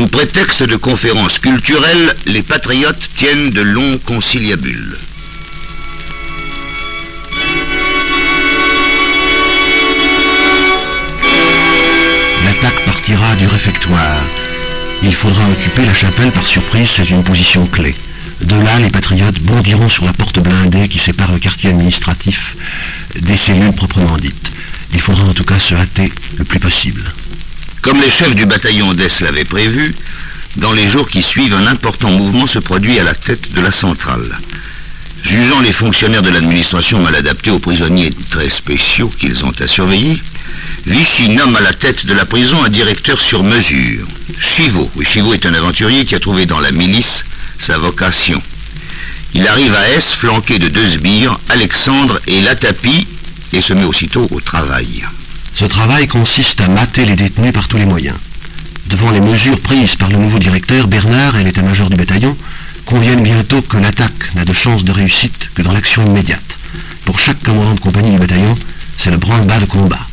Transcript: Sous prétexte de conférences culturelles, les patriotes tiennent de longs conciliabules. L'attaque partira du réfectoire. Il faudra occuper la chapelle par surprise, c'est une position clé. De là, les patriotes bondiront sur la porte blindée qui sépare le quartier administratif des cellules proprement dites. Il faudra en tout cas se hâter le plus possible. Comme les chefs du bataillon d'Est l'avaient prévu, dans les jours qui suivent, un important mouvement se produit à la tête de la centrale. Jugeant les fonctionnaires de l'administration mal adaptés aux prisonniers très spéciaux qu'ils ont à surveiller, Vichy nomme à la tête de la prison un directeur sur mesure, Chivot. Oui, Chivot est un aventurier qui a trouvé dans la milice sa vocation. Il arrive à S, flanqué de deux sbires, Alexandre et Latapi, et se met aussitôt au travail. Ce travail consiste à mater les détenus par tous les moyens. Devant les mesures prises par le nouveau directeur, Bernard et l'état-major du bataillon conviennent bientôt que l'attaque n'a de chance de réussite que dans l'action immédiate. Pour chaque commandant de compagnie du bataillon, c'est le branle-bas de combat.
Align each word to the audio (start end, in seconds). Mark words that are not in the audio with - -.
Sous 0.00 0.06
prétexte 0.06 0.62
de 0.62 0.76
conférences 0.76 1.38
culturelles, 1.38 2.16
les 2.24 2.42
patriotes 2.42 3.10
tiennent 3.14 3.50
de 3.50 3.60
longs 3.60 3.98
conciliabules. 4.06 4.96
L'attaque 12.46 12.82
partira 12.86 13.36
du 13.36 13.46
réfectoire. 13.46 14.24
Il 15.02 15.14
faudra 15.14 15.46
occuper 15.50 15.84
la 15.84 15.92
chapelle 15.92 16.32
par 16.32 16.46
surprise, 16.46 16.88
c'est 16.88 17.10
une 17.10 17.22
position 17.22 17.66
clé. 17.66 17.94
De 18.40 18.54
là, 18.54 18.78
les 18.78 18.88
patriotes 18.88 19.40
bondiront 19.40 19.90
sur 19.90 20.06
la 20.06 20.14
porte 20.14 20.38
blindée 20.38 20.88
qui 20.88 20.98
sépare 20.98 21.30
le 21.30 21.38
quartier 21.38 21.68
administratif 21.68 22.56
des 23.20 23.36
cellules 23.36 23.74
proprement 23.74 24.16
dites. 24.16 24.50
Il 24.94 25.00
faudra 25.00 25.24
en 25.24 25.34
tout 25.34 25.44
cas 25.44 25.58
se 25.58 25.74
hâter 25.74 26.10
le 26.38 26.44
plus 26.44 26.58
possible. 26.58 27.02
Comme 27.82 28.00
les 28.00 28.10
chefs 28.10 28.34
du 28.34 28.46
bataillon 28.46 28.92
d'Est 28.94 29.20
l'avaient 29.20 29.44
prévu, 29.44 29.94
dans 30.56 30.72
les 30.72 30.86
jours 30.86 31.08
qui 31.08 31.22
suivent, 31.22 31.54
un 31.54 31.66
important 31.66 32.10
mouvement 32.10 32.46
se 32.46 32.58
produit 32.58 32.98
à 32.98 33.04
la 33.04 33.14
tête 33.14 33.52
de 33.54 33.60
la 33.60 33.70
centrale. 33.70 34.38
Jugeant 35.22 35.60
les 35.60 35.72
fonctionnaires 35.72 36.22
de 36.22 36.30
l'administration 36.30 37.00
mal 37.00 37.14
adaptés 37.14 37.50
aux 37.50 37.58
prisonniers 37.58 38.12
très 38.30 38.48
spéciaux 38.48 39.08
qu'ils 39.08 39.44
ont 39.44 39.52
à 39.60 39.66
surveiller, 39.66 40.20
Vichy 40.86 41.28
nomme 41.30 41.56
à 41.56 41.60
la 41.60 41.72
tête 41.72 42.06
de 42.06 42.14
la 42.14 42.24
prison 42.24 42.62
un 42.64 42.68
directeur 42.68 43.20
sur 43.20 43.42
mesure, 43.42 44.06
Chivot. 44.38 44.90
Oui, 44.96 45.04
Chivot 45.04 45.34
est 45.34 45.46
un 45.46 45.54
aventurier 45.54 46.04
qui 46.04 46.14
a 46.14 46.20
trouvé 46.20 46.46
dans 46.46 46.60
la 46.60 46.72
milice 46.72 47.24
sa 47.58 47.78
vocation. 47.78 48.42
Il 49.34 49.46
arrive 49.46 49.74
à 49.74 49.88
S, 49.90 50.14
flanqué 50.14 50.58
de 50.58 50.68
deux 50.68 50.86
sbires, 50.86 51.38
Alexandre 51.50 52.20
et 52.26 52.40
Latapi, 52.40 53.06
et 53.52 53.60
se 53.60 53.72
met 53.74 53.84
aussitôt 53.84 54.26
au 54.30 54.40
travail. 54.40 55.04
Ce 55.54 55.64
travail 55.64 56.06
consiste 56.06 56.60
à 56.60 56.68
mater 56.68 57.04
les 57.04 57.16
détenus 57.16 57.52
par 57.52 57.68
tous 57.68 57.76
les 57.76 57.86
moyens. 57.86 58.16
Devant 58.86 59.10
les 59.10 59.20
mesures 59.20 59.60
prises 59.60 59.94
par 59.94 60.08
le 60.08 60.16
nouveau 60.16 60.38
directeur, 60.38 60.88
Bernard 60.88 61.38
et 61.38 61.44
l'état-major 61.44 61.90
du 61.90 61.96
bataillon 61.96 62.36
conviennent 62.86 63.22
bientôt 63.22 63.62
que 63.62 63.76
l'attaque 63.76 64.34
n'a 64.34 64.44
de 64.44 64.52
chance 64.52 64.84
de 64.84 64.92
réussite 64.92 65.50
que 65.54 65.62
dans 65.62 65.72
l'action 65.72 66.04
immédiate. 66.04 66.56
Pour 67.04 67.20
chaque 67.20 67.42
commandant 67.42 67.74
de 67.74 67.80
compagnie 67.80 68.10
du 68.10 68.18
bataillon, 68.18 68.56
c'est 68.96 69.10
le 69.10 69.18
branle-bas 69.18 69.60
de 69.60 69.66
combat. 69.66 70.06